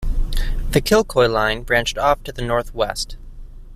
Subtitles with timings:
[0.71, 3.17] The Kilcoy line branched off to the north-west.